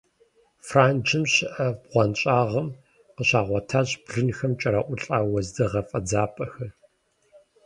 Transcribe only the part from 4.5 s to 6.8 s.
кӀэрыӀулӀа уэздыгъэ фӀэдзапӀэхэр.